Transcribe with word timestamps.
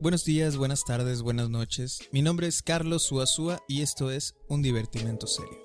Buenos 0.00 0.24
días, 0.24 0.56
buenas 0.56 0.84
tardes, 0.84 1.20
buenas 1.20 1.50
noches. 1.50 2.08
Mi 2.10 2.22
nombre 2.22 2.46
es 2.46 2.62
Carlos 2.62 3.02
Suazúa 3.02 3.60
y 3.68 3.82
esto 3.82 4.10
es 4.10 4.34
Un 4.48 4.62
Divertimento 4.62 5.26
Serio. 5.26 5.58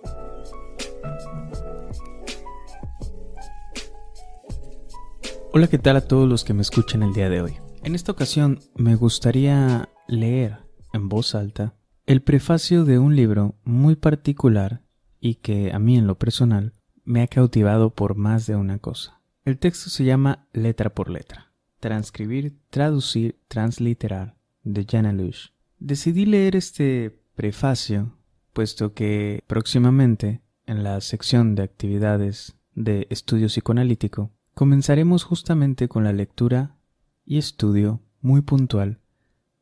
Hola, 5.54 5.68
¿qué 5.68 5.78
tal 5.78 5.96
a 5.96 6.02
todos 6.06 6.28
los 6.28 6.44
que 6.44 6.54
me 6.54 6.64
escuchan 6.64 7.02
el 7.02 7.14
día 7.14 7.30
de 7.30 7.42
hoy? 7.44 7.54
En 7.82 7.96
esta 7.96 8.12
ocasión 8.12 8.60
me 8.76 8.96
gustaría 8.96 9.88
leer 10.10 10.58
en 10.92 11.08
voz 11.08 11.34
alta 11.34 11.78
el 12.06 12.22
prefacio 12.22 12.84
de 12.84 13.00
un 13.00 13.16
libro 13.16 13.56
muy 13.64 13.96
particular 13.96 14.82
y 15.22 15.36
que 15.36 15.72
a 15.72 15.80
mí 15.80 15.98
en 15.98 16.08
lo 16.08 16.18
personal 16.18 16.74
me 17.06 17.22
ha 17.22 17.28
cautivado 17.28 17.92
por 17.92 18.16
más 18.16 18.48
de 18.48 18.58
una 18.58 18.80
cosa. 18.80 19.22
El 19.46 19.60
texto 19.60 19.90
se 19.90 20.04
llama 20.04 20.50
Letra 20.52 20.94
por 20.94 21.10
Letra. 21.10 21.55
Transcribir, 21.86 22.58
traducir, 22.72 23.38
transliterar 23.48 24.36
de 24.64 24.88
Jana 24.90 25.14
Lush. 25.14 25.50
Decidí 25.78 26.26
leer 26.26 26.56
este 26.56 27.16
prefacio 27.36 28.18
puesto 28.54 28.96
que 28.96 29.44
próximamente 29.46 30.42
en 30.66 30.82
la 30.82 31.00
sección 31.00 31.54
de 31.54 31.62
actividades 31.62 32.56
de 32.74 33.06
estudio 33.12 33.50
psicoanalítico 33.50 34.32
comenzaremos 34.56 35.24
justamente 35.24 35.88
con 35.88 36.04
la 36.04 36.12
lectura 36.12 36.76
y 37.24 37.38
estudio 37.38 38.02
muy 38.20 38.42
puntual 38.42 38.98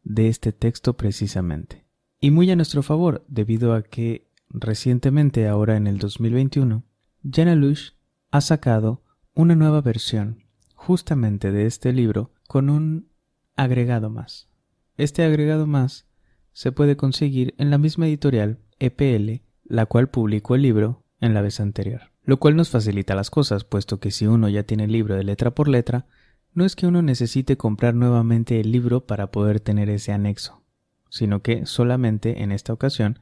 de 0.05 0.29
este 0.29 0.53
texto 0.53 0.93
precisamente. 0.93 1.83
Y 2.21 2.31
muy 2.31 2.49
a 2.51 2.55
nuestro 2.55 2.83
favor, 2.83 3.25
debido 3.27 3.73
a 3.73 3.83
que 3.83 4.29
recientemente, 4.47 5.49
ahora 5.49 5.75
en 5.75 5.87
el 5.87 5.97
2021, 5.97 6.85
Jana 7.29 7.55
Lush 7.55 7.89
ha 8.31 8.39
sacado 8.39 9.03
una 9.33 9.55
nueva 9.55 9.81
versión 9.81 10.42
justamente 10.83 11.53
de 11.53 11.65
este 11.65 11.93
libro 11.93 12.33
con 12.45 12.69
un 12.69 13.07
agregado 13.55 14.09
más. 14.09 14.49
Este 14.97 15.23
agregado 15.23 15.65
más 15.65 16.07
se 16.51 16.73
puede 16.73 16.97
conseguir 16.97 17.55
en 17.57 17.69
la 17.69 17.77
misma 17.77 18.07
editorial 18.07 18.59
EPL, 18.79 19.43
la 19.63 19.85
cual 19.85 20.09
publicó 20.09 20.55
el 20.55 20.63
libro 20.63 21.05
en 21.21 21.33
la 21.33 21.41
vez 21.41 21.61
anterior, 21.61 22.11
lo 22.23 22.37
cual 22.37 22.57
nos 22.57 22.69
facilita 22.69 23.15
las 23.15 23.29
cosas, 23.29 23.63
puesto 23.63 24.01
que 24.01 24.11
si 24.11 24.27
uno 24.27 24.49
ya 24.49 24.63
tiene 24.63 24.83
el 24.83 24.91
libro 24.91 25.15
de 25.15 25.23
letra 25.23 25.51
por 25.51 25.69
letra, 25.69 26.05
no 26.51 26.65
es 26.65 26.75
que 26.75 26.85
uno 26.85 27.01
necesite 27.01 27.55
comprar 27.55 27.95
nuevamente 27.95 28.59
el 28.59 28.71
libro 28.71 29.07
para 29.07 29.31
poder 29.31 29.61
tener 29.61 29.89
ese 29.89 30.11
anexo, 30.11 30.63
sino 31.09 31.41
que 31.41 31.65
solamente 31.65 32.43
en 32.43 32.51
esta 32.51 32.73
ocasión 32.73 33.19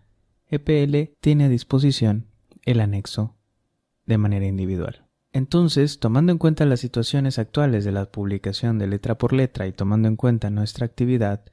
EPL 0.48 1.14
tiene 1.22 1.46
a 1.46 1.50
disposición 1.50 2.26
el 2.64 2.80
anexo 2.80 3.38
de 4.08 4.18
manera 4.18 4.48
individual. 4.48 5.11
Entonces, 5.34 6.00
tomando 6.00 6.32
en 6.32 6.38
cuenta 6.38 6.66
las 6.66 6.82
situaciones 6.82 7.40
actuales 7.40 7.86
de 7.86 7.94
la 7.94 8.12
publicación 8.12 8.78
de 8.78 8.88
letra 8.88 9.18
por 9.18 9.32
letra 9.32 9.66
y 9.68 9.72
tomando 9.72 10.08
en 10.08 10.18
cuenta 10.18 10.50
nuestra 10.50 10.86
actividad 10.86 11.46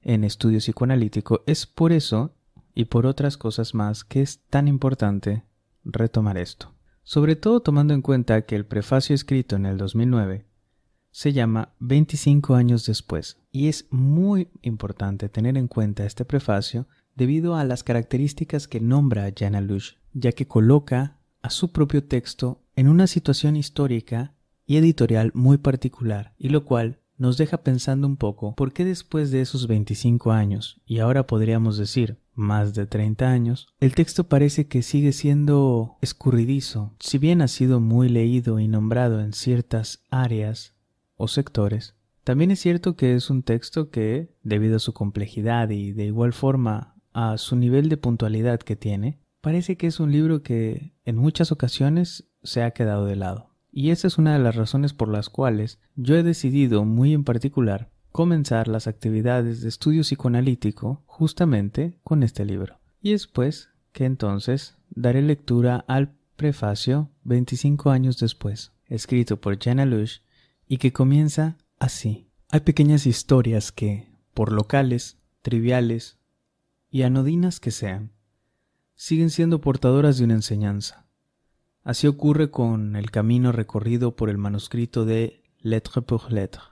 en 0.00 0.22
estudio 0.22 0.58
psicoanalítico, 0.58 1.42
es 1.46 1.66
por 1.66 1.92
eso 1.92 2.36
y 2.74 2.84
por 2.84 3.06
otras 3.06 3.36
cosas 3.36 3.74
más 3.74 4.04
que 4.04 4.22
es 4.22 4.44
tan 4.48 4.68
importante 4.68 5.44
retomar 5.82 6.38
esto. 6.38 6.72
Sobre 7.02 7.34
todo 7.34 7.60
tomando 7.60 7.94
en 7.94 8.02
cuenta 8.02 8.42
que 8.42 8.54
el 8.54 8.66
prefacio 8.66 9.14
escrito 9.14 9.56
en 9.56 9.66
el 9.66 9.76
2009 9.76 10.46
se 11.10 11.32
llama 11.32 11.74
25 11.80 12.54
años 12.54 12.84
después 12.86 13.38
y 13.50 13.68
es 13.68 13.86
muy 13.90 14.50
importante 14.62 15.28
tener 15.28 15.56
en 15.56 15.66
cuenta 15.66 16.04
este 16.04 16.24
prefacio 16.24 16.86
debido 17.14 17.56
a 17.56 17.64
las 17.64 17.82
características 17.82 18.68
que 18.68 18.80
nombra 18.80 19.32
Jana 19.34 19.60
Lush, 19.60 19.94
ya 20.12 20.32
que 20.32 20.46
coloca 20.46 21.18
a 21.42 21.50
su 21.50 21.72
propio 21.72 22.04
texto 22.04 22.65
en 22.76 22.88
una 22.88 23.06
situación 23.06 23.56
histórica 23.56 24.34
y 24.66 24.76
editorial 24.76 25.32
muy 25.34 25.56
particular, 25.56 26.34
y 26.38 26.50
lo 26.50 26.64
cual 26.64 27.00
nos 27.16 27.38
deja 27.38 27.62
pensando 27.62 28.06
un 28.06 28.18
poco 28.18 28.54
por 28.54 28.74
qué 28.74 28.84
después 28.84 29.30
de 29.30 29.40
esos 29.40 29.66
25 29.66 30.30
años, 30.30 30.82
y 30.84 30.98
ahora 30.98 31.26
podríamos 31.26 31.78
decir 31.78 32.18
más 32.34 32.74
de 32.74 32.86
30 32.86 33.30
años, 33.30 33.68
el 33.80 33.94
texto 33.94 34.28
parece 34.28 34.68
que 34.68 34.82
sigue 34.82 35.12
siendo 35.12 35.96
escurridizo, 36.02 36.94
si 37.00 37.16
bien 37.16 37.40
ha 37.40 37.48
sido 37.48 37.80
muy 37.80 38.10
leído 38.10 38.60
y 38.60 38.68
nombrado 38.68 39.20
en 39.20 39.32
ciertas 39.32 40.04
áreas 40.10 40.74
o 41.16 41.28
sectores, 41.28 41.94
también 42.24 42.50
es 42.50 42.60
cierto 42.60 42.94
que 42.96 43.14
es 43.14 43.30
un 43.30 43.42
texto 43.42 43.88
que, 43.88 44.34
debido 44.42 44.76
a 44.76 44.80
su 44.80 44.92
complejidad 44.92 45.70
y 45.70 45.92
de 45.92 46.04
igual 46.04 46.34
forma 46.34 46.96
a 47.14 47.38
su 47.38 47.56
nivel 47.56 47.88
de 47.88 47.96
puntualidad 47.96 48.58
que 48.58 48.76
tiene, 48.76 49.20
parece 49.46 49.76
que 49.76 49.86
es 49.86 50.00
un 50.00 50.10
libro 50.10 50.42
que 50.42 50.92
en 51.04 51.14
muchas 51.14 51.52
ocasiones 51.52 52.24
se 52.42 52.64
ha 52.64 52.72
quedado 52.72 53.06
de 53.06 53.14
lado. 53.14 53.54
Y 53.70 53.90
esa 53.90 54.08
es 54.08 54.18
una 54.18 54.32
de 54.32 54.40
las 54.40 54.56
razones 54.56 54.92
por 54.92 55.08
las 55.08 55.30
cuales 55.30 55.78
yo 55.94 56.16
he 56.16 56.24
decidido 56.24 56.84
muy 56.84 57.14
en 57.14 57.22
particular 57.22 57.88
comenzar 58.10 58.66
las 58.66 58.88
actividades 58.88 59.60
de 59.60 59.68
estudio 59.68 60.02
psicoanalítico 60.02 61.04
justamente 61.06 61.96
con 62.02 62.24
este 62.24 62.44
libro. 62.44 62.80
Y 63.00 63.12
después 63.12 63.68
que 63.92 64.04
entonces 64.04 64.78
daré 64.90 65.22
lectura 65.22 65.84
al 65.86 66.10
prefacio 66.34 67.12
25 67.22 67.90
años 67.90 68.18
después, 68.18 68.72
escrito 68.86 69.40
por 69.40 69.62
Jana 69.62 69.86
Lush 69.86 70.22
y 70.66 70.78
que 70.78 70.92
comienza 70.92 71.56
así. 71.78 72.26
Hay 72.48 72.60
pequeñas 72.62 73.06
historias 73.06 73.70
que, 73.70 74.08
por 74.34 74.50
locales, 74.50 75.18
triviales 75.42 76.18
y 76.90 77.02
anodinas 77.02 77.60
que 77.60 77.70
sean, 77.70 78.10
siguen 78.96 79.30
siendo 79.30 79.60
portadoras 79.60 80.18
de 80.18 80.24
una 80.24 80.34
enseñanza. 80.34 81.06
Así 81.84 82.08
ocurre 82.08 82.50
con 82.50 82.96
el 82.96 83.10
camino 83.10 83.52
recorrido 83.52 84.16
por 84.16 84.30
el 84.30 84.38
manuscrito 84.38 85.04
de 85.04 85.44
Lettre 85.60 86.02
pour 86.02 86.32
Lettre, 86.32 86.62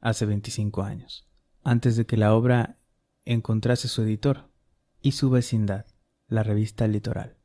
hace 0.00 0.26
25 0.26 0.82
años, 0.82 1.26
antes 1.62 1.96
de 1.96 2.04
que 2.04 2.16
la 2.16 2.34
obra 2.34 2.78
encontrase 3.24 3.88
su 3.88 4.02
editor 4.02 4.50
y 5.00 5.12
su 5.12 5.30
vecindad, 5.30 5.86
la 6.28 6.42
revista 6.42 6.86
Litoral. 6.86 7.36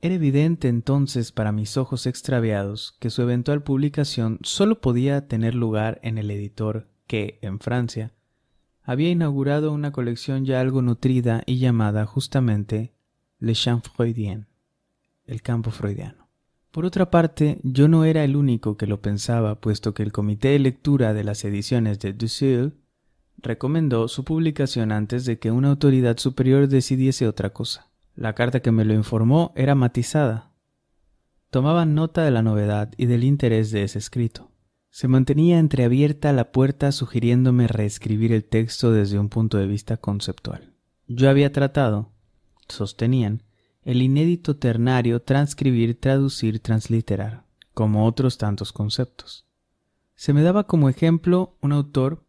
Era 0.00 0.14
evidente 0.14 0.68
entonces 0.68 1.32
para 1.32 1.50
mis 1.50 1.76
ojos 1.76 2.06
extraviados 2.06 2.96
que 3.00 3.10
su 3.10 3.22
eventual 3.22 3.62
publicación 3.62 4.38
sólo 4.42 4.80
podía 4.80 5.26
tener 5.28 5.54
lugar 5.54 5.98
en 6.02 6.18
el 6.18 6.30
editor 6.30 6.90
que, 7.06 7.38
en 7.40 7.58
Francia, 7.58 8.12
había 8.82 9.10
inaugurado 9.10 9.72
una 9.72 9.92
colección 9.92 10.44
ya 10.44 10.60
algo 10.60 10.82
nutrida 10.82 11.42
y 11.46 11.58
llamada 11.58 12.04
justamente 12.04 12.93
Le 13.44 13.52
Champ 13.52 13.84
Freudien, 13.86 14.46
el 15.26 15.42
campo 15.42 15.70
freudiano. 15.70 16.30
Por 16.70 16.86
otra 16.86 17.10
parte, 17.10 17.60
yo 17.62 17.88
no 17.88 18.06
era 18.06 18.24
el 18.24 18.36
único 18.36 18.78
que 18.78 18.86
lo 18.86 19.02
pensaba, 19.02 19.60
puesto 19.60 19.92
que 19.92 20.02
el 20.02 20.12
comité 20.12 20.48
de 20.48 20.60
lectura 20.60 21.12
de 21.12 21.24
las 21.24 21.44
ediciones 21.44 21.98
de 21.98 22.14
Dussel 22.14 22.72
recomendó 23.36 24.08
su 24.08 24.24
publicación 24.24 24.92
antes 24.92 25.26
de 25.26 25.38
que 25.38 25.50
una 25.50 25.68
autoridad 25.68 26.16
superior 26.16 26.68
decidiese 26.68 27.28
otra 27.28 27.50
cosa. 27.50 27.90
La 28.16 28.34
carta 28.34 28.60
que 28.60 28.72
me 28.72 28.86
lo 28.86 28.94
informó 28.94 29.52
era 29.56 29.74
matizada. 29.74 30.54
Tomaban 31.50 31.94
nota 31.94 32.24
de 32.24 32.30
la 32.30 32.40
novedad 32.40 32.92
y 32.96 33.04
del 33.04 33.24
interés 33.24 33.70
de 33.72 33.82
ese 33.82 33.98
escrito. 33.98 34.50
Se 34.88 35.06
mantenía 35.06 35.58
entreabierta 35.58 36.32
la 36.32 36.50
puerta 36.50 36.92
sugiriéndome 36.92 37.68
reescribir 37.68 38.32
el 38.32 38.44
texto 38.44 38.90
desde 38.90 39.18
un 39.18 39.28
punto 39.28 39.58
de 39.58 39.66
vista 39.66 39.98
conceptual. 39.98 40.72
Yo 41.06 41.28
había 41.28 41.52
tratado, 41.52 42.13
sostenían, 42.68 43.42
el 43.82 44.02
inédito 44.02 44.56
ternario 44.56 45.22
transcribir, 45.22 46.00
traducir, 46.00 46.60
transliterar, 46.60 47.44
como 47.74 48.06
otros 48.06 48.38
tantos 48.38 48.72
conceptos. 48.72 49.46
Se 50.14 50.32
me 50.32 50.42
daba 50.42 50.64
como 50.64 50.88
ejemplo 50.88 51.56
un 51.60 51.72
autor 51.72 52.24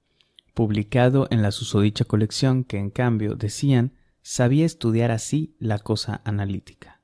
publicado 0.54 1.28
en 1.30 1.42
la 1.42 1.52
susodicha 1.52 2.06
colección 2.06 2.64
que, 2.64 2.78
en 2.78 2.90
cambio, 2.90 3.36
decían 3.36 3.94
sabía 4.22 4.66
estudiar 4.66 5.12
así 5.12 5.56
la 5.60 5.80
cosa 5.80 6.22
analítica. 6.26 7.02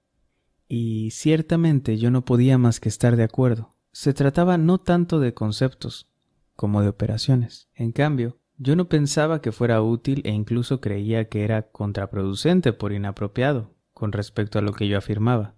Y 0.67 1.11
ciertamente 1.11 1.97
yo 1.97 2.11
no 2.11 2.25
podía 2.25 2.57
más 2.57 2.79
que 2.79 2.89
estar 2.89 3.15
de 3.15 3.23
acuerdo 3.23 3.75
se 3.91 4.13
trataba 4.13 4.57
no 4.57 4.79
tanto 4.79 5.19
de 5.19 5.33
conceptos 5.33 6.09
como 6.55 6.81
de 6.81 6.89
operaciones. 6.89 7.69
En 7.73 7.91
cambio, 7.91 8.39
yo 8.63 8.75
no 8.75 8.87
pensaba 8.87 9.41
que 9.41 9.51
fuera 9.51 9.81
útil 9.81 10.21
e 10.23 10.29
incluso 10.29 10.81
creía 10.81 11.29
que 11.29 11.43
era 11.43 11.71
contraproducente 11.71 12.73
por 12.73 12.93
inapropiado 12.93 13.73
con 13.91 14.11
respecto 14.11 14.59
a 14.59 14.61
lo 14.61 14.71
que 14.73 14.87
yo 14.87 14.99
afirmaba, 14.99 15.55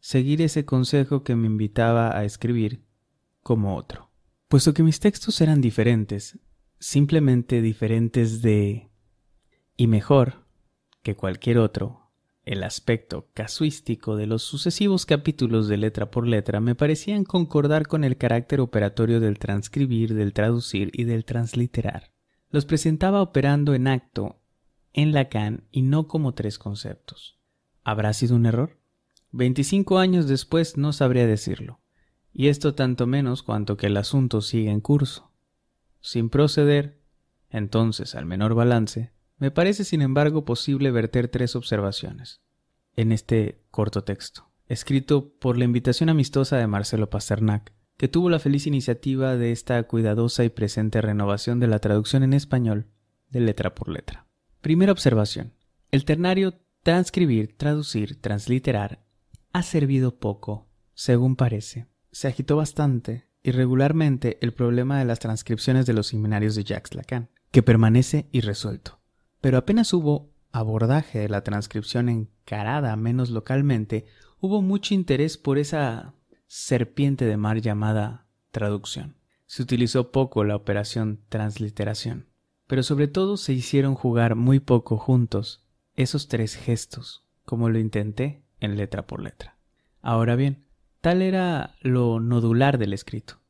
seguir 0.00 0.42
ese 0.42 0.66
consejo 0.66 1.24
que 1.24 1.34
me 1.34 1.46
invitaba 1.46 2.14
a 2.14 2.24
escribir 2.24 2.84
como 3.42 3.74
otro. 3.74 4.10
Puesto 4.48 4.74
que 4.74 4.82
mis 4.82 5.00
textos 5.00 5.40
eran 5.40 5.62
diferentes, 5.62 6.38
simplemente 6.78 7.62
diferentes 7.62 8.42
de 8.42 8.90
y 9.74 9.86
mejor 9.86 10.44
que 11.02 11.16
cualquier 11.16 11.56
otro 11.56 12.10
el 12.44 12.64
aspecto 12.64 13.30
casuístico 13.32 14.16
de 14.16 14.26
los 14.26 14.42
sucesivos 14.42 15.06
capítulos 15.06 15.68
de 15.68 15.78
letra 15.78 16.10
por 16.10 16.26
letra 16.26 16.60
me 16.60 16.74
parecían 16.74 17.24
concordar 17.24 17.86
con 17.86 18.04
el 18.04 18.18
carácter 18.18 18.60
operatorio 18.60 19.20
del 19.20 19.38
transcribir, 19.38 20.12
del 20.12 20.34
traducir 20.34 20.90
y 20.92 21.04
del 21.04 21.24
transliterar. 21.24 22.11
Los 22.52 22.66
presentaba 22.66 23.22
operando 23.22 23.74
en 23.74 23.88
acto 23.88 24.38
en 24.92 25.12
Lacan 25.12 25.64
y 25.70 25.80
no 25.80 26.06
como 26.06 26.34
tres 26.34 26.58
conceptos. 26.58 27.40
¿Habrá 27.82 28.12
sido 28.12 28.36
un 28.36 28.44
error? 28.44 28.78
Veinticinco 29.30 29.98
años 29.98 30.28
después 30.28 30.76
no 30.76 30.92
sabría 30.92 31.26
decirlo, 31.26 31.80
y 32.34 32.48
esto 32.48 32.74
tanto 32.74 33.06
menos 33.06 33.42
cuanto 33.42 33.78
que 33.78 33.86
el 33.86 33.96
asunto 33.96 34.42
sigue 34.42 34.70
en 34.70 34.82
curso. 34.82 35.32
Sin 36.02 36.28
proceder, 36.28 37.00
entonces 37.48 38.14
al 38.14 38.26
menor 38.26 38.54
balance, 38.54 39.12
me 39.38 39.50
parece 39.50 39.84
sin 39.84 40.02
embargo 40.02 40.44
posible 40.44 40.90
verter 40.90 41.28
tres 41.28 41.56
observaciones 41.56 42.42
en 42.96 43.12
este 43.12 43.64
corto 43.70 44.04
texto, 44.04 44.50
escrito 44.66 45.32
por 45.38 45.56
la 45.56 45.64
invitación 45.64 46.10
amistosa 46.10 46.58
de 46.58 46.66
Marcelo 46.66 47.08
Pasternak, 47.08 47.72
que 47.96 48.08
tuvo 48.08 48.30
la 48.30 48.38
feliz 48.38 48.66
iniciativa 48.66 49.36
de 49.36 49.52
esta 49.52 49.82
cuidadosa 49.84 50.44
y 50.44 50.48
presente 50.48 51.00
renovación 51.00 51.60
de 51.60 51.68
la 51.68 51.78
traducción 51.78 52.22
en 52.22 52.34
español 52.34 52.86
de 53.28 53.40
letra 53.40 53.74
por 53.74 53.88
letra. 53.88 54.26
Primera 54.60 54.92
observación. 54.92 55.54
El 55.90 56.04
ternario 56.04 56.54
transcribir, 56.82 57.56
traducir, 57.56 58.20
transliterar 58.20 59.04
ha 59.52 59.62
servido 59.62 60.18
poco, 60.18 60.68
según 60.94 61.36
parece. 61.36 61.86
Se 62.10 62.28
agitó 62.28 62.56
bastante 62.56 63.28
y 63.42 63.50
regularmente 63.50 64.38
el 64.40 64.52
problema 64.52 64.98
de 64.98 65.04
las 65.04 65.18
transcripciones 65.18 65.86
de 65.86 65.92
los 65.92 66.08
seminarios 66.08 66.54
de 66.54 66.64
Jacques 66.64 66.94
Lacan, 66.94 67.30
que 67.50 67.62
permanece 67.62 68.28
irresuelto. 68.32 69.00
Pero 69.40 69.58
apenas 69.58 69.92
hubo 69.92 70.32
abordaje 70.52 71.20
de 71.20 71.28
la 71.28 71.42
transcripción 71.42 72.08
encarada 72.08 72.94
menos 72.96 73.30
localmente, 73.30 74.06
hubo 74.40 74.62
mucho 74.62 74.94
interés 74.94 75.38
por 75.38 75.58
esa 75.58 76.14
serpiente 76.54 77.24
de 77.24 77.38
mar 77.38 77.62
llamada 77.62 78.26
traducción. 78.50 79.16
Se 79.46 79.62
utilizó 79.62 80.12
poco 80.12 80.44
la 80.44 80.54
operación 80.54 81.20
transliteración, 81.30 82.26
pero 82.66 82.82
sobre 82.82 83.08
todo 83.08 83.38
se 83.38 83.54
hicieron 83.54 83.94
jugar 83.94 84.34
muy 84.34 84.60
poco 84.60 84.98
juntos 84.98 85.66
esos 85.96 86.28
tres 86.28 86.54
gestos, 86.54 87.24
como 87.46 87.70
lo 87.70 87.78
intenté 87.78 88.44
en 88.60 88.76
letra 88.76 89.06
por 89.06 89.22
letra. 89.22 89.56
Ahora 90.02 90.36
bien, 90.36 90.66
tal 91.00 91.22
era 91.22 91.74
lo 91.80 92.20
nodular 92.20 92.76
del 92.76 92.92
escrito. 92.92 93.40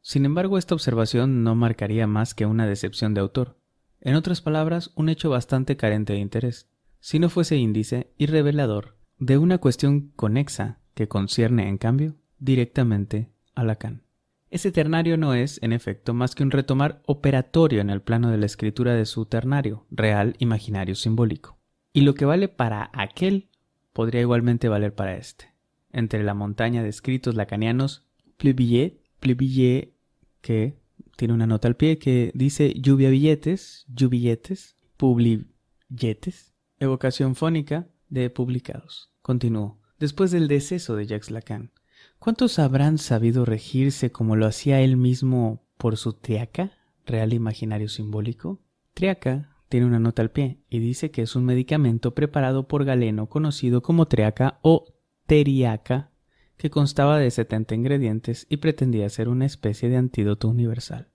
Sin 0.00 0.24
embargo, 0.24 0.58
esta 0.58 0.74
observación 0.74 1.44
no 1.44 1.54
marcaría 1.54 2.08
más 2.08 2.34
que 2.34 2.44
una 2.44 2.66
decepción 2.66 3.14
de 3.14 3.20
autor, 3.20 3.56
en 4.00 4.16
otras 4.16 4.40
palabras, 4.40 4.90
un 4.96 5.10
hecho 5.10 5.30
bastante 5.30 5.76
carente 5.76 6.14
de 6.14 6.18
interés, 6.18 6.68
si 6.98 7.20
no 7.20 7.30
fuese 7.30 7.54
índice 7.56 8.12
y 8.18 8.26
revelador 8.26 8.96
de 9.16 9.38
una 9.38 9.58
cuestión 9.58 10.10
conexa 10.16 10.80
que 10.94 11.06
concierne, 11.06 11.68
en 11.68 11.78
cambio, 11.78 12.16
directamente 12.38 13.30
a 13.54 13.64
Lacan. 13.64 14.02
Ese 14.50 14.72
ternario 14.72 15.16
no 15.18 15.34
es, 15.34 15.62
en 15.62 15.72
efecto, 15.72 16.14
más 16.14 16.34
que 16.34 16.42
un 16.42 16.50
retomar 16.50 17.02
operatorio 17.06 17.80
en 17.80 17.90
el 17.90 18.00
plano 18.00 18.30
de 18.30 18.38
la 18.38 18.46
escritura 18.46 18.94
de 18.94 19.04
su 19.04 19.26
ternario, 19.26 19.86
real, 19.90 20.36
imaginario, 20.38 20.94
simbólico. 20.94 21.58
Y 21.92 22.00
lo 22.00 22.14
que 22.14 22.24
vale 22.24 22.48
para 22.48 22.90
aquel 22.94 23.48
podría 23.92 24.22
igualmente 24.22 24.68
valer 24.68 24.94
para 24.94 25.16
este. 25.16 25.52
Entre 25.92 26.22
la 26.22 26.34
montaña 26.34 26.82
de 26.82 26.88
escritos 26.88 27.34
lacanianos, 27.34 28.06
Plebillet, 28.38 29.02
Plebillet, 29.20 29.92
que 30.40 30.78
tiene 31.16 31.34
una 31.34 31.46
nota 31.46 31.68
al 31.68 31.76
pie 31.76 31.98
que 31.98 32.30
dice 32.34 32.72
lluvia 32.74 33.10
billetes, 33.10 33.84
lluvilletes, 33.88 34.76
publibilletes, 34.96 36.54
evocación 36.78 37.34
fónica 37.34 37.88
de 38.08 38.30
publicados. 38.30 39.10
Continúo. 39.20 39.80
Después 39.98 40.30
del 40.30 40.46
deceso 40.46 40.94
de 40.94 41.06
Jacques 41.06 41.30
Lacan, 41.30 41.72
¿cuántos 42.18 42.58
habrán 42.58 42.98
sabido 42.98 43.44
regirse 43.44 44.12
como 44.12 44.36
lo 44.36 44.46
hacía 44.46 44.80
él 44.80 44.96
mismo 44.96 45.66
por 45.76 45.96
su 45.96 46.12
triaca, 46.12 46.72
real 47.06 47.32
imaginario 47.32 47.88
simbólico? 47.88 48.60
Triaca 48.94 49.56
tiene 49.68 49.86
una 49.86 49.98
nota 49.98 50.22
al 50.22 50.30
pie 50.30 50.60
y 50.68 50.78
dice 50.78 51.10
que 51.10 51.22
es 51.22 51.36
un 51.36 51.44
medicamento 51.44 52.14
preparado 52.14 52.68
por 52.68 52.84
Galeno 52.84 53.28
conocido 53.28 53.82
como 53.82 54.08
triaca 54.08 54.58
o 54.62 54.86
teriaca 55.26 56.10
que 56.56 56.70
constaba 56.70 57.18
de 57.18 57.30
70 57.30 57.74
ingredientes 57.74 58.46
y 58.48 58.56
pretendía 58.58 59.08
ser 59.08 59.28
una 59.28 59.46
especie 59.46 59.88
de 59.88 59.96
antídoto 59.96 60.48
universal. 60.48 61.08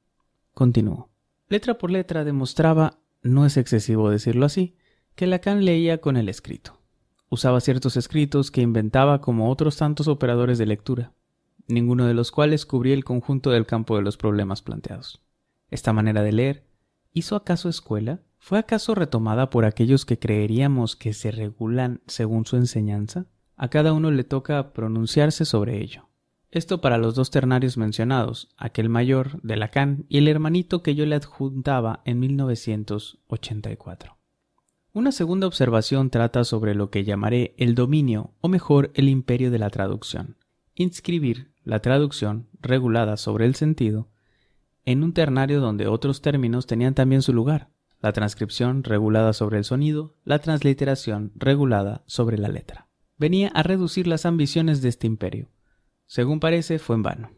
Continuó. 0.54 1.10
Letra 1.50 1.78
por 1.78 1.92
letra 1.92 2.24
demostraba, 2.24 3.02
no 3.22 3.46
es 3.46 3.58
excesivo 3.58 4.10
decirlo 4.10 4.46
así, 4.46 4.78
que 5.16 5.28
Lacan 5.28 5.66
leía 5.66 6.00
con 6.00 6.16
el 6.16 6.30
escrito. 6.30 6.83
Usaba 7.34 7.62
ciertos 7.62 7.98
escritos 7.98 8.52
que 8.52 8.62
inventaba 8.62 9.20
como 9.20 9.50
otros 9.50 9.76
tantos 9.76 10.08
operadores 10.08 10.60
de 10.60 10.68
lectura, 10.68 11.14
ninguno 11.68 12.06
de 12.06 12.14
los 12.14 12.30
cuales 12.30 12.68
cubría 12.68 12.94
el 12.94 13.04
conjunto 13.04 13.50
del 13.50 13.66
campo 13.66 13.96
de 13.96 14.04
los 14.04 14.18
problemas 14.18 14.62
planteados. 14.62 15.20
Esta 15.72 15.94
manera 15.94 16.22
de 16.22 16.32
leer, 16.32 16.68
¿hizo 17.12 17.36
acaso 17.36 17.70
escuela? 17.70 18.22
¿Fue 18.38 18.60
acaso 18.60 18.94
retomada 18.94 19.50
por 19.50 19.66
aquellos 19.66 20.06
que 20.06 20.20
creeríamos 20.20 20.96
que 20.96 21.14
se 21.14 21.32
regulan 21.32 22.02
según 22.06 22.46
su 22.46 22.56
enseñanza? 22.56 23.26
A 23.56 23.70
cada 23.70 23.94
uno 23.94 24.12
le 24.12 24.26
toca 24.26 24.72
pronunciarse 24.72 25.44
sobre 25.44 25.82
ello. 25.82 26.10
Esto 26.52 26.82
para 26.82 27.00
los 27.00 27.16
dos 27.16 27.32
ternarios 27.32 27.78
mencionados, 27.78 28.54
aquel 28.58 28.90
mayor 28.90 29.42
de 29.42 29.56
Lacan 29.56 30.06
y 30.08 30.20
el 30.20 30.28
hermanito 30.28 30.84
que 30.84 30.94
yo 30.94 31.08
le 31.08 31.16
adjuntaba 31.16 32.04
en 32.06 32.20
1984. 32.20 34.23
Una 34.94 35.12
segunda 35.12 35.48
observación 35.48 36.10
trata 36.10 36.44
sobre 36.44 36.76
lo 36.76 36.90
que 36.90 37.04
llamaré 37.04 37.54
el 37.58 37.76
dominio, 37.76 38.34
o 38.40 38.48
mejor, 38.48 38.92
el 38.94 39.10
imperio 39.10 39.52
de 39.52 39.60
la 39.60 39.70
traducción. 39.70 40.38
Inscribir 40.76 41.52
la 41.64 41.80
traducción, 41.80 42.48
regulada 42.62 43.18
sobre 43.18 43.46
el 43.46 43.56
sentido, 43.56 44.10
en 44.86 45.04
un 45.04 45.14
ternario 45.14 45.60
donde 45.60 45.88
otros 45.88 46.22
términos 46.22 46.68
tenían 46.68 46.94
también 46.94 47.22
su 47.22 47.34
lugar, 47.34 47.70
la 48.00 48.14
transcripción 48.14 48.84
regulada 48.84 49.34
sobre 49.34 49.58
el 49.58 49.64
sonido, 49.64 50.16
la 50.24 50.40
transliteración 50.40 51.32
regulada 51.36 52.04
sobre 52.06 52.38
la 52.38 52.50
letra 52.50 52.88
venía 53.24 53.48
a 53.54 53.64
reducir 53.64 54.06
las 54.06 54.26
ambiciones 54.26 54.82
de 54.82 54.90
este 54.90 55.08
imperio. 55.08 55.50
Según 56.06 56.42
parece, 56.42 56.80
fue 56.80 56.98
en 56.98 57.04
vano. 57.04 57.32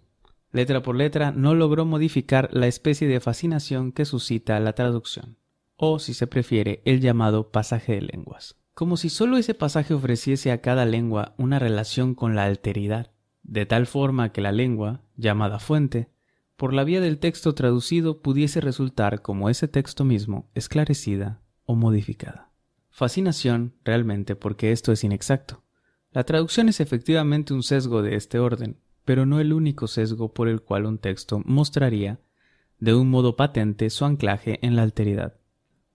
Letra 0.51 0.81
por 0.81 0.95
letra 0.95 1.31
no 1.31 1.53
logró 1.53 1.85
modificar 1.85 2.49
la 2.53 2.65
especie 2.65 3.07
de 3.07 3.19
fascinación 3.19 3.91
que 3.91 4.05
suscita 4.05 4.59
la 4.59 4.73
traducción, 4.73 5.37
o 5.77 5.99
si 5.99 6.13
se 6.13 6.27
prefiere, 6.27 6.81
el 6.85 7.01
llamado 7.01 7.51
pasaje 7.51 7.93
de 7.93 8.01
lenguas. 8.01 8.55
Como 8.73 8.97
si 8.97 9.09
sólo 9.09 9.37
ese 9.37 9.53
pasaje 9.53 9.93
ofreciese 9.93 10.51
a 10.51 10.61
cada 10.61 10.85
lengua 10.85 11.33
una 11.37 11.59
relación 11.59 12.15
con 12.15 12.35
la 12.35 12.43
alteridad, 12.45 13.11
de 13.43 13.65
tal 13.65 13.85
forma 13.85 14.31
que 14.31 14.41
la 14.41 14.51
lengua, 14.51 15.01
llamada 15.15 15.59
fuente, 15.59 16.09
por 16.57 16.73
la 16.73 16.83
vía 16.83 17.01
del 17.01 17.19
texto 17.19 17.53
traducido 17.53 18.21
pudiese 18.21 18.61
resultar 18.61 19.21
como 19.21 19.49
ese 19.49 19.67
texto 19.67 20.05
mismo, 20.05 20.49
esclarecida 20.55 21.41
o 21.65 21.75
modificada. 21.75 22.49
Fascinación, 22.89 23.73
realmente, 23.83 24.35
porque 24.35 24.71
esto 24.71 24.91
es 24.91 25.03
inexacto. 25.03 25.63
La 26.11 26.23
traducción 26.23 26.69
es 26.69 26.79
efectivamente 26.79 27.53
un 27.53 27.61
sesgo 27.61 28.01
de 28.01 28.15
este 28.15 28.39
orden, 28.39 28.77
pero 29.03 29.25
no 29.25 29.39
el 29.41 29.51
único 29.51 29.87
sesgo 29.87 30.33
por 30.33 30.47
el 30.47 30.61
cual 30.61 30.85
un 30.85 30.97
texto 30.97 31.41
mostraría, 31.45 32.19
de 32.79 32.93
un 32.93 33.09
modo 33.09 33.35
patente, 33.35 33.89
su 33.89 34.05
anclaje 34.05 34.59
en 34.65 34.75
la 34.75 34.83
alteridad. 34.83 35.35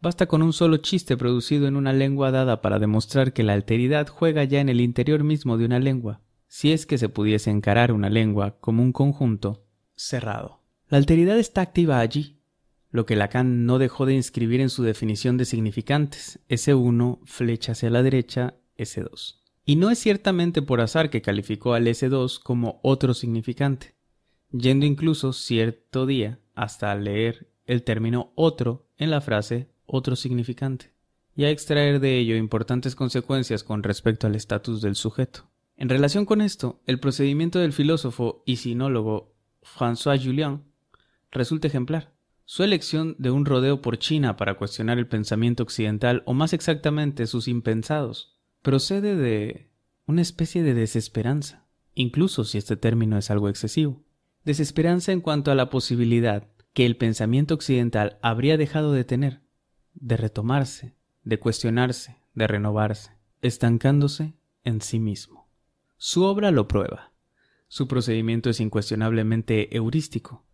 Basta 0.03 0.27
con 0.27 0.41
un 0.41 0.55
solo 0.55 0.79
chiste 0.79 1.19
producido 1.19 1.69
en 1.69 1.77
una 1.77 1.93
lengua 1.93 2.31
dada 2.31 2.63
para 2.63 2.79
demostrar 2.79 3.35
que 3.35 3.43
la 3.43 3.53
alteridad 3.53 4.09
juega 4.09 4.45
ya 4.45 4.61
en 4.61 4.71
el 4.71 4.81
interior 4.81 5.25
mismo 5.25 5.59
de 5.59 5.67
una 5.67 5.79
lengua, 5.79 6.23
si 6.49 6.73
es 6.73 6.87
que 6.87 6.97
se 6.97 7.11
pudiese 7.11 7.51
encarar 7.51 7.93
una 7.93 8.09
lengua 8.09 8.59
como 8.61 8.83
un 8.83 8.93
conjunto 8.93 9.67
cerrado. 9.95 10.63
La 10.89 10.97
alteridad 10.97 11.39
está 11.39 11.61
activa 11.61 12.01
allí, 12.01 12.41
lo 12.91 13.05
que 13.05 13.15
Lacan 13.15 13.67
no 13.67 13.79
dejó 13.79 14.07
de 14.07 14.15
inscribir 14.15 14.63
en 14.63 14.71
su 14.71 14.83
definición 14.83 15.37
de 15.37 15.45
significantes, 15.45 16.41
S1 16.49 17.21
flecha 17.25 17.73
hacia 17.73 17.91
la 17.91 18.03
derecha, 18.03 18.55
S2. 18.79 19.37
Y 19.67 19.77
no 19.77 19.91
es 19.91 19.99
ciertamente 19.99 20.63
por 20.63 20.81
azar 20.81 21.11
que 21.11 21.21
calificó 21.21 21.75
al 21.75 21.87
S2 21.87 22.41
como 22.43 22.81
otro 22.83 23.13
significante, 23.13 23.95
yendo 24.51 24.87
incluso 24.87 25.35
cierto 25.35 26.07
día 26.07 26.41
hasta 26.55 26.95
leer 26.95 27.53
el 27.67 27.83
término 27.83 28.33
otro 28.35 28.89
en 28.97 29.11
la 29.11 29.21
frase 29.21 29.70
otro 29.91 30.17
significante, 30.17 30.93
y 31.35 31.45
a 31.45 31.51
extraer 31.51 32.01
de 32.01 32.19
ello 32.19 32.37
importantes 32.37 32.95
consecuencias 32.95 33.65
con 33.65 33.83
respecto 33.83 34.27
al 34.27 34.35
estatus 34.35 34.81
del 34.81 34.97
sujeto. 34.97 35.51
En 35.77 35.89
relación 35.89 36.27
con 36.27 36.41
esto, 36.41 36.81
el 36.87 37.01
procedimiento 37.01 37.59
del 37.59 37.73
filósofo 37.73 38.43
y 38.47 38.57
sinólogo 38.57 39.35
François 39.63 40.23
Julien 40.23 40.63
resulta 41.31 41.69
ejemplar. 41.69 42.13
Su 42.45 42.65
elección 42.65 43.15
de 43.19 43.31
un 43.31 43.47
rodeo 43.47 43.81
por 43.81 43.99
China 43.99 44.37
para 44.37 44.57
cuestionar 44.57 44.99
el 44.99 45.07
pensamiento 45.07 45.63
occidental, 45.63 46.23
o 46.27 46.35
más 46.35 46.53
exactamente 46.53 47.27
sus 47.27 47.49
impensados, 47.49 48.37
procede 48.63 49.17
de 49.17 49.71
una 50.07 50.23
especie 50.23 50.63
de 50.63 50.75
desesperanza, 50.75 51.67
incluso 51.95 52.45
si 52.45 52.59
este 52.59 52.77
término 52.77 53.17
es 53.17 53.31
algo 53.31 53.49
excesivo. 53.49 54.03
Desesperanza 54.45 55.13
en 55.13 55.21
cuanto 55.21 55.51
a 55.51 55.55
la 55.55 55.71
posibilidad 55.71 56.49
que 56.73 56.87
el 56.87 56.97
pensamiento 56.97 57.55
occidental 57.55 58.19
habría 58.21 58.57
dejado 58.57 58.93
de 58.93 59.05
tener, 59.05 59.41
de 60.01 60.17
retomarse, 60.17 60.97
de 61.23 61.39
cuestionarse, 61.39 62.17
de 62.35 62.47
renovarse, 62.47 63.13
estancándose 63.43 64.35
en 64.65 64.81
sí 64.81 64.99
mismo. 64.99 65.49
Su 65.97 66.25
obra 66.25 66.51
lo 66.51 66.67
prueba. 66.67 67.13
Su 67.69 67.87
procedimiento 67.87 68.51
es 68.51 68.59
incuestionablemente 68.59 69.77
heurístico, 69.77 70.45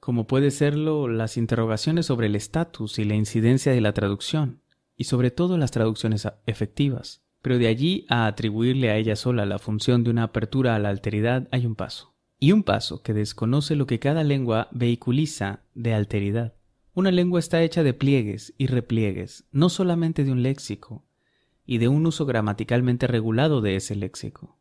como 0.00 0.26
puede 0.26 0.50
serlo 0.50 1.08
las 1.08 1.36
interrogaciones 1.36 2.06
sobre 2.06 2.28
el 2.28 2.36
estatus 2.36 2.98
y 2.98 3.04
la 3.04 3.14
incidencia 3.14 3.72
de 3.72 3.80
la 3.80 3.92
traducción, 3.92 4.62
y 4.96 5.04
sobre 5.04 5.30
todo 5.30 5.58
las 5.58 5.72
traducciones 5.72 6.26
efectivas, 6.46 7.22
pero 7.42 7.58
de 7.58 7.66
allí 7.66 8.06
a 8.08 8.26
atribuirle 8.26 8.90
a 8.90 8.96
ella 8.96 9.16
sola 9.16 9.44
la 9.46 9.58
función 9.58 10.04
de 10.04 10.10
una 10.10 10.24
apertura 10.24 10.74
a 10.74 10.78
la 10.78 10.88
alteridad 10.88 11.48
hay 11.50 11.66
un 11.66 11.74
paso. 11.74 12.14
Y 12.38 12.52
un 12.52 12.62
paso 12.62 13.02
que 13.02 13.14
desconoce 13.14 13.76
lo 13.76 13.86
que 13.86 13.98
cada 13.98 14.22
lengua 14.22 14.68
vehiculiza 14.70 15.60
de 15.74 15.94
alteridad, 15.94 16.54
Una 16.96 17.10
lengua 17.10 17.40
está 17.40 17.62
hecha 17.62 17.82
de 17.82 17.92
pliegues 17.92 18.54
y 18.56 18.68
repliegues, 18.68 19.44
no 19.52 19.68
solamente 19.68 20.24
de 20.24 20.32
un 20.32 20.42
léxico, 20.42 21.04
y 21.66 21.76
de 21.76 21.88
un 21.88 22.06
uso 22.06 22.24
gramaticalmente 22.24 23.06
regulado 23.06 23.60
de 23.60 23.76
ese 23.76 23.94
léxico. 23.94 24.58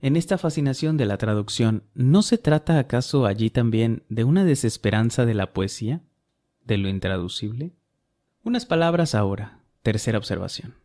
En 0.00 0.16
esta 0.16 0.38
fascinación 0.38 0.96
de 0.96 1.04
la 1.04 1.18
traducción, 1.18 1.84
¿no 1.92 2.22
se 2.22 2.38
trata 2.38 2.78
acaso 2.78 3.26
allí 3.26 3.50
también 3.50 4.02
de 4.08 4.24
una 4.24 4.46
desesperanza 4.46 5.26
de 5.26 5.34
la 5.34 5.52
poesía? 5.52 6.00
¿De 6.64 6.78
lo 6.78 6.88
intraducible? 6.88 7.74
Unas 8.42 8.64
palabras 8.64 9.14
ahora, 9.14 9.60
tercera 9.82 10.16
observación, 10.16 10.76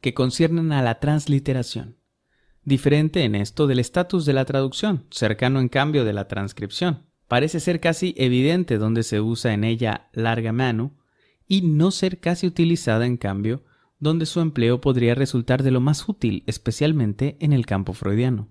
que 0.00 0.14
conciernen 0.14 0.72
a 0.72 0.82
la 0.82 0.98
transliteración, 0.98 1.96
diferente 2.64 3.22
en 3.22 3.36
esto 3.36 3.68
del 3.68 3.78
estatus 3.78 4.26
de 4.26 4.32
la 4.32 4.44
traducción, 4.46 5.06
cercano 5.10 5.60
en 5.60 5.68
cambio 5.68 6.04
de 6.04 6.12
la 6.12 6.26
transcripción. 6.26 7.07
Parece 7.28 7.60
ser 7.60 7.78
casi 7.78 8.14
evidente 8.16 8.78
donde 8.78 9.02
se 9.02 9.20
usa 9.20 9.52
en 9.52 9.62
ella 9.62 10.08
larga 10.12 10.52
mano 10.52 10.96
y 11.46 11.60
no 11.60 11.90
ser 11.90 12.20
casi 12.20 12.46
utilizada 12.46 13.04
en 13.06 13.18
cambio 13.18 13.62
donde 14.00 14.26
su 14.26 14.40
empleo 14.40 14.80
podría 14.80 15.14
resultar 15.14 15.62
de 15.62 15.70
lo 15.70 15.80
más 15.80 16.08
útil, 16.08 16.44
especialmente 16.46 17.36
en 17.40 17.52
el 17.52 17.66
campo 17.66 17.92
freudiano. 17.92 18.48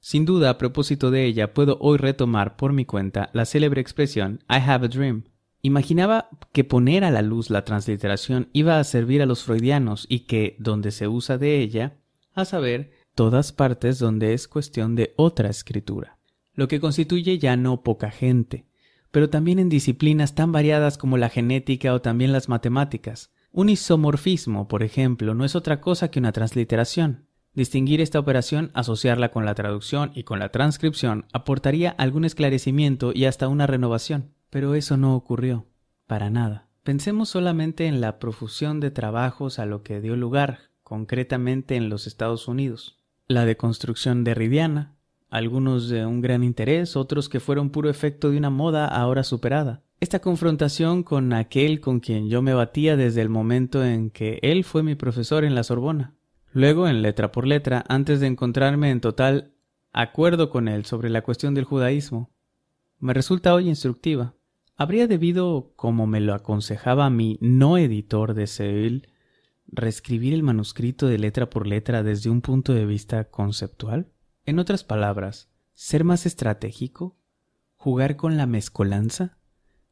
Sin 0.00 0.26
duda, 0.26 0.50
a 0.50 0.58
propósito 0.58 1.10
de 1.10 1.24
ella, 1.24 1.54
puedo 1.54 1.78
hoy 1.80 1.96
retomar 1.96 2.56
por 2.56 2.72
mi 2.72 2.84
cuenta 2.84 3.30
la 3.32 3.46
célebre 3.46 3.80
expresión 3.80 4.40
I 4.50 4.56
have 4.56 4.84
a 4.84 4.88
dream. 4.88 5.24
Imaginaba 5.62 6.28
que 6.52 6.64
poner 6.64 7.04
a 7.04 7.10
la 7.10 7.22
luz 7.22 7.50
la 7.50 7.64
transliteración 7.64 8.48
iba 8.52 8.78
a 8.78 8.84
servir 8.84 9.22
a 9.22 9.26
los 9.26 9.44
freudianos 9.44 10.06
y 10.08 10.20
que, 10.20 10.56
donde 10.58 10.90
se 10.90 11.08
usa 11.08 11.38
de 11.38 11.60
ella, 11.60 11.98
a 12.34 12.44
saber, 12.44 12.92
todas 13.14 13.52
partes 13.52 13.98
donde 13.98 14.34
es 14.34 14.46
cuestión 14.46 14.94
de 14.94 15.14
otra 15.16 15.48
escritura 15.48 16.17
lo 16.58 16.66
que 16.66 16.80
constituye 16.80 17.38
ya 17.38 17.56
no 17.56 17.84
poca 17.84 18.10
gente, 18.10 18.66
pero 19.12 19.30
también 19.30 19.60
en 19.60 19.68
disciplinas 19.68 20.34
tan 20.34 20.50
variadas 20.50 20.98
como 20.98 21.16
la 21.16 21.28
genética 21.28 21.94
o 21.94 22.02
también 22.02 22.32
las 22.32 22.48
matemáticas. 22.48 23.32
Un 23.52 23.68
isomorfismo, 23.68 24.66
por 24.66 24.82
ejemplo, 24.82 25.34
no 25.34 25.44
es 25.44 25.54
otra 25.54 25.80
cosa 25.80 26.10
que 26.10 26.18
una 26.18 26.32
transliteración. 26.32 27.28
Distinguir 27.54 28.00
esta 28.00 28.18
operación, 28.18 28.72
asociarla 28.74 29.30
con 29.30 29.44
la 29.44 29.54
traducción 29.54 30.10
y 30.16 30.24
con 30.24 30.40
la 30.40 30.48
transcripción, 30.48 31.26
aportaría 31.32 31.90
algún 31.90 32.24
esclarecimiento 32.24 33.12
y 33.14 33.26
hasta 33.26 33.46
una 33.46 33.68
renovación. 33.68 34.32
Pero 34.50 34.74
eso 34.74 34.96
no 34.96 35.14
ocurrió. 35.14 35.66
Para 36.08 36.28
nada. 36.28 36.66
Pensemos 36.82 37.28
solamente 37.28 37.86
en 37.86 38.00
la 38.00 38.18
profusión 38.18 38.80
de 38.80 38.90
trabajos 38.90 39.60
a 39.60 39.66
lo 39.66 39.84
que 39.84 40.00
dio 40.00 40.16
lugar, 40.16 40.70
concretamente 40.82 41.76
en 41.76 41.88
los 41.88 42.08
Estados 42.08 42.48
Unidos. 42.48 42.98
La 43.28 43.44
deconstrucción 43.44 44.24
derridiana, 44.24 44.97
algunos 45.30 45.88
de 45.88 46.06
un 46.06 46.20
gran 46.20 46.42
interés, 46.42 46.96
otros 46.96 47.28
que 47.28 47.40
fueron 47.40 47.70
puro 47.70 47.90
efecto 47.90 48.30
de 48.30 48.38
una 48.38 48.50
moda 48.50 48.86
ahora 48.86 49.22
superada. 49.22 49.82
Esta 50.00 50.20
confrontación 50.20 51.02
con 51.02 51.32
aquel 51.32 51.80
con 51.80 52.00
quien 52.00 52.28
yo 52.28 52.40
me 52.40 52.54
batía 52.54 52.96
desde 52.96 53.20
el 53.20 53.28
momento 53.28 53.84
en 53.84 54.10
que 54.10 54.38
él 54.42 54.64
fue 54.64 54.82
mi 54.82 54.94
profesor 54.94 55.44
en 55.44 55.54
la 55.54 55.64
Sorbona. 55.64 56.14
Luego, 56.52 56.88
en 56.88 57.02
letra 57.02 57.32
por 57.32 57.46
letra, 57.46 57.84
antes 57.88 58.20
de 58.20 58.28
encontrarme 58.28 58.90
en 58.90 59.00
total 59.00 59.52
acuerdo 59.92 60.50
con 60.50 60.68
él 60.68 60.84
sobre 60.84 61.10
la 61.10 61.22
cuestión 61.22 61.54
del 61.54 61.64
judaísmo, 61.64 62.30
me 63.00 63.12
resulta 63.12 63.54
hoy 63.54 63.68
instructiva. 63.68 64.34
¿Habría 64.76 65.08
debido, 65.08 65.72
como 65.74 66.06
me 66.06 66.20
lo 66.20 66.34
aconsejaba 66.34 67.10
mi 67.10 67.36
no 67.40 67.76
editor 67.76 68.34
de 68.34 68.46
Seville, 68.46 69.08
reescribir 69.66 70.32
el 70.32 70.44
manuscrito 70.44 71.06
de 71.08 71.18
letra 71.18 71.50
por 71.50 71.66
letra 71.66 72.02
desde 72.02 72.30
un 72.30 72.40
punto 72.40 72.72
de 72.72 72.86
vista 72.86 73.24
conceptual? 73.24 74.06
En 74.48 74.58
otras 74.58 74.82
palabras, 74.82 75.50
ser 75.74 76.04
más 76.04 76.24
estratégico, 76.24 77.18
jugar 77.76 78.16
con 78.16 78.38
la 78.38 78.46
mezcolanza, 78.46 79.36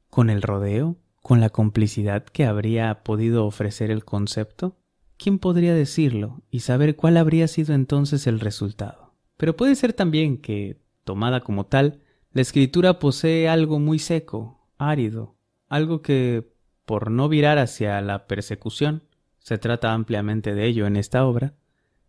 con 0.08 0.30
el 0.30 0.40
rodeo, 0.40 0.96
con 1.20 1.40
la 1.40 1.50
complicidad 1.50 2.24
que 2.24 2.46
habría 2.46 3.02
podido 3.02 3.44
ofrecer 3.44 3.90
el 3.90 4.06
concepto. 4.06 4.78
¿Quién 5.18 5.38
podría 5.38 5.74
decirlo 5.74 6.40
y 6.50 6.60
saber 6.60 6.96
cuál 6.96 7.18
habría 7.18 7.48
sido 7.48 7.74
entonces 7.74 8.26
el 8.26 8.40
resultado? 8.40 9.12
Pero 9.36 9.56
puede 9.56 9.74
ser 9.74 9.92
también 9.92 10.38
que, 10.38 10.80
tomada 11.04 11.42
como 11.42 11.66
tal, 11.66 12.00
la 12.32 12.40
escritura 12.40 12.98
posee 12.98 13.50
algo 13.50 13.78
muy 13.78 13.98
seco, 13.98 14.70
árido, 14.78 15.36
algo 15.68 16.00
que, 16.00 16.50
por 16.86 17.10
no 17.10 17.28
virar 17.28 17.58
hacia 17.58 18.00
la 18.00 18.26
persecución, 18.26 19.02
se 19.38 19.58
trata 19.58 19.92
ampliamente 19.92 20.54
de 20.54 20.64
ello 20.64 20.86
en 20.86 20.96
esta 20.96 21.26
obra, 21.26 21.52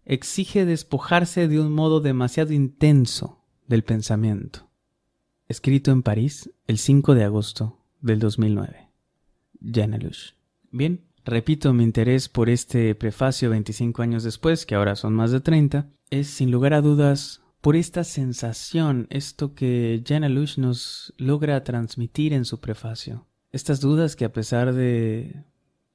exige 0.07 0.65
despojarse 0.65 1.49
de 1.49 1.59
un 1.59 1.73
modo 1.73 1.99
demasiado 1.99 2.53
intenso 2.53 3.43
del 3.67 3.83
pensamiento. 3.83 4.69
Escrito 5.49 5.91
en 5.91 6.01
París 6.01 6.49
el 6.65 6.77
5 6.77 7.13
de 7.13 7.25
agosto 7.25 7.83
del 8.01 8.19
2009. 8.19 8.89
Janelush. 9.61 10.31
Bien, 10.71 11.01
repito, 11.25 11.73
mi 11.73 11.83
interés 11.83 12.29
por 12.29 12.49
este 12.49 12.95
prefacio 12.95 13.49
25 13.49 14.01
años 14.01 14.23
después, 14.23 14.65
que 14.65 14.75
ahora 14.75 14.95
son 14.95 15.13
más 15.13 15.31
de 15.31 15.41
30, 15.41 15.89
es 16.09 16.27
sin 16.27 16.51
lugar 16.51 16.73
a 16.73 16.81
dudas 16.81 17.41
por 17.59 17.75
esta 17.75 18.05
sensación, 18.05 19.07
esto 19.09 19.55
que 19.55 20.01
Janelush 20.05 20.57
nos 20.57 21.13
logra 21.17 21.65
transmitir 21.65 22.31
en 22.31 22.45
su 22.45 22.61
prefacio. 22.61 23.27
Estas 23.51 23.81
dudas 23.81 24.15
que 24.15 24.23
a 24.23 24.31
pesar 24.31 24.73
de 24.73 25.43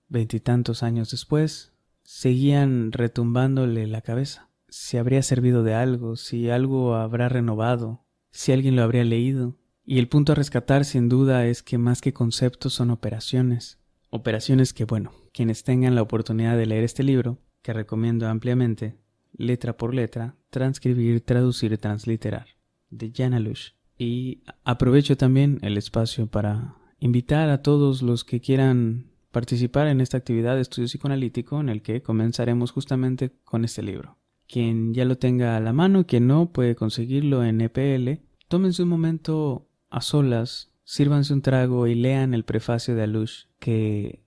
veintitantos 0.09 0.83
años 0.83 1.11
después, 1.11 1.72
seguían 2.02 2.92
retumbándole 2.92 3.87
la 3.87 4.02
cabeza. 4.02 4.50
Si 4.68 4.97
habría 4.97 5.23
servido 5.23 5.62
de 5.62 5.75
algo, 5.75 6.16
si 6.16 6.50
algo 6.50 6.94
habrá 6.94 7.28
renovado, 7.28 8.04
si 8.30 8.52
alguien 8.52 8.76
lo 8.76 8.82
habría 8.82 9.04
leído. 9.04 9.59
Y 9.85 9.99
el 9.99 10.09
punto 10.09 10.32
a 10.32 10.35
rescatar 10.35 10.85
sin 10.85 11.09
duda 11.09 11.47
es 11.47 11.62
que 11.62 11.78
más 11.78 12.00
que 12.00 12.12
conceptos 12.12 12.75
son 12.75 12.90
operaciones. 12.90 13.80
Operaciones 14.11 14.73
que, 14.73 14.85
bueno, 14.85 15.12
quienes 15.32 15.64
tengan 15.64 15.94
la 15.94 16.02
oportunidad 16.02 16.56
de 16.56 16.66
leer 16.66 16.85
este 16.85 17.02
libro, 17.02 17.38
que 17.62 17.73
recomiendo 17.73 18.28
ampliamente, 18.28 18.97
letra 19.32 19.76
por 19.76 19.94
letra, 19.94 20.37
transcribir, 20.50 21.21
traducir, 21.23 21.76
transliterar, 21.78 22.47
de 22.90 23.12
Janalush. 23.14 23.71
Y 23.99 24.42
aprovecho 24.64 25.16
también 25.16 25.59
el 25.62 25.76
espacio 25.76 26.26
para 26.26 26.76
invitar 26.99 27.50
a 27.50 27.62
todos 27.62 28.02
los 28.02 28.25
que 28.25 28.40
quieran 28.40 29.12
participar 29.32 29.88
en 29.88 30.00
esta 30.00 30.18
actividad 30.18 30.54
de 30.54 30.60
estudio 30.60 30.86
psicoanalítico 30.86 31.60
en 31.60 31.68
el 31.68 31.82
que 31.82 32.02
comenzaremos 32.02 32.70
justamente 32.70 33.32
con 33.44 33.64
este 33.64 33.82
libro. 33.82 34.18
Quien 34.46 34.92
ya 34.92 35.04
lo 35.04 35.16
tenga 35.16 35.56
a 35.56 35.60
la 35.60 35.72
mano, 35.72 36.06
quien 36.06 36.26
no, 36.26 36.52
puede 36.52 36.76
conseguirlo 36.76 37.42
en 37.42 37.62
EPL. 37.62 38.22
Tómense 38.48 38.82
un 38.82 38.90
momento 38.90 39.68
a 39.88 40.02
solas, 40.02 40.72
sírvanse 40.84 41.32
un 41.32 41.42
trago 41.42 41.86
y 41.86 41.94
lean 41.94 42.34
el 42.34 42.44
prefacio 42.44 42.94
de 42.94 43.02
Alush, 43.02 43.46
que 43.58 44.22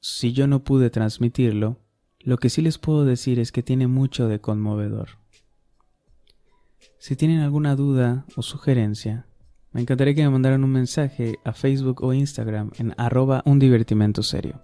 si 0.00 0.32
yo 0.32 0.46
no 0.46 0.64
pude 0.64 0.88
transmitirlo, 0.88 1.78
lo 2.20 2.38
que 2.38 2.48
sí 2.48 2.62
les 2.62 2.78
puedo 2.78 3.04
decir 3.04 3.38
es 3.38 3.52
que 3.52 3.62
tiene 3.62 3.86
mucho 3.86 4.28
de 4.28 4.40
conmovedor. 4.40 5.10
Si 6.98 7.14
tienen 7.14 7.40
alguna 7.40 7.76
duda 7.76 8.24
o 8.34 8.42
sugerencia, 8.42 9.26
me 9.76 9.82
encantaría 9.82 10.14
que 10.14 10.22
me 10.22 10.30
mandaran 10.30 10.64
un 10.64 10.72
mensaje 10.72 11.38
a 11.44 11.52
Facebook 11.52 12.02
o 12.02 12.14
Instagram 12.14 12.70
en 12.78 12.94
arroba 12.96 13.42
un 13.44 13.58
divertimento 13.58 14.22
serio. 14.22 14.62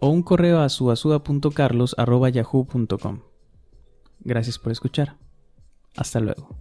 O 0.00 0.08
un 0.08 0.22
correo 0.22 0.60
a 0.60 0.70
suasuda.carlos 0.70 1.94
arroba 1.98 2.30
yahoo.com. 2.30 3.20
Gracias 4.20 4.58
por 4.58 4.72
escuchar. 4.72 5.18
Hasta 5.94 6.20
luego. 6.20 6.56